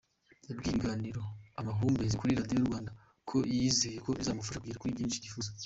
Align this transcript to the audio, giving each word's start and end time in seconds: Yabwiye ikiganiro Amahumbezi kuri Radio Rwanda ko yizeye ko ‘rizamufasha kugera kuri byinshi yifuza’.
Yabwiye 0.47 0.71
ikiganiro 0.71 1.21
Amahumbezi 1.59 2.17
kuri 2.21 2.37
Radio 2.39 2.57
Rwanda 2.67 2.91
ko 3.29 3.37
yizeye 3.55 3.97
ko 4.05 4.09
‘rizamufasha 4.17 4.61
kugera 4.61 4.81
kuri 4.81 4.95
byinshi 4.97 5.19
yifuza’. 5.23 5.51